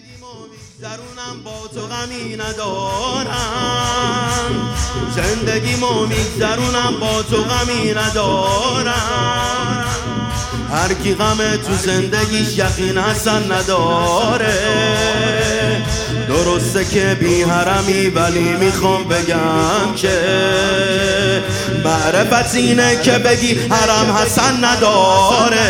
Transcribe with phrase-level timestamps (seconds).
[0.00, 3.30] میگذرونم با تو غمی ندارم.
[5.16, 9.84] زندگیمو میگذرونم با تو غمی ندارم.
[10.72, 14.58] هر کی غم تو زندگیش یقین اصلا نداره.
[16.28, 20.20] درسته که بی حرمی ولی می‌خوام بگم که
[21.84, 25.60] معرفت اینه که بگی حرم حسن نداره.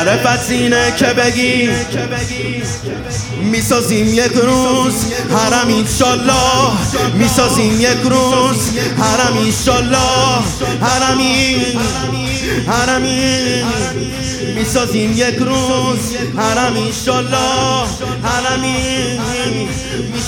[0.00, 1.70] معرفت اینه که بگی.
[3.42, 4.94] می‌سازیم یک روز
[5.30, 6.70] حرم انشالله
[7.14, 9.96] می‌سازیم یک روز حرم انشالله
[10.80, 11.56] حرمی
[12.66, 13.62] حرمی
[14.56, 17.86] می‌سازیم یک روز حرم انشالله
[18.22, 19.20] حرمی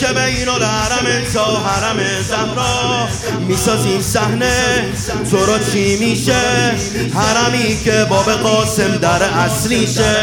[0.00, 1.96] میشه بین الحرم تا حرم
[2.28, 3.08] زهرا.
[3.48, 4.84] می‌سازیم صحنه
[5.30, 6.72] تو رو چی میشه؟
[7.14, 10.16] حرمی که باب قاسم در اصلیشه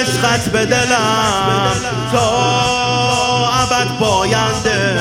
[0.00, 1.72] عشقت به دلم.
[2.12, 5.00] تا ابد پاینده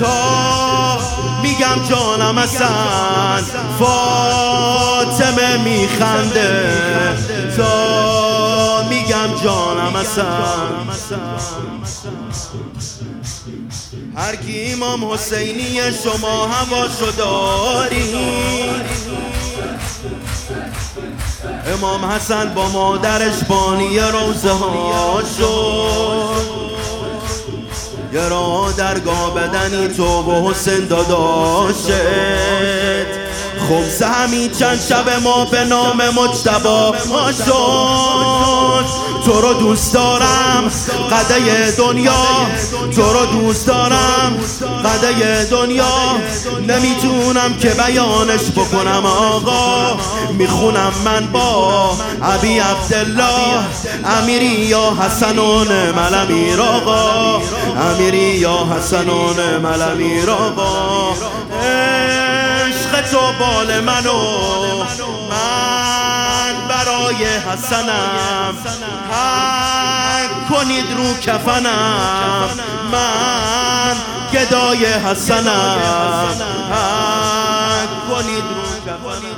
[0.00, 0.98] تا
[1.42, 2.68] میگم جانم اصلا.
[3.78, 6.76] فاطمه میخنده.
[7.56, 7.79] تا
[14.16, 18.14] هر کی امام حسینی شما هواشو داری
[21.74, 26.60] امام حسن با مادرش بانی روزه ها شد.
[28.12, 31.90] یه را درگاه بدنی تو و حسین داداشت
[33.68, 36.94] خمسه همین چند شب ما به نام مجتبا
[37.46, 38.84] شد
[39.24, 40.70] تو رو دوست دارم
[41.10, 42.12] قده دنیا.
[42.96, 44.38] تو رو دوست دارم
[44.84, 46.16] قده دنیا.
[46.68, 49.96] نمی‌تونم که بیانش بکنم آقا.
[50.32, 51.90] می‌خونم من با
[52.22, 53.64] عبی عبدالله
[54.18, 57.42] امیری یا حسنون مل امیر آقا.
[57.90, 61.14] امیری یا حسنون مل امیر آقا.
[63.00, 64.84] سبز و بال منو
[65.30, 68.56] من برای حسنم.
[69.10, 72.48] حق کنید رو کفنم.
[72.92, 73.96] من
[74.32, 75.78] گدای حسنم.
[76.72, 79.36] حق کنید رو کفنم.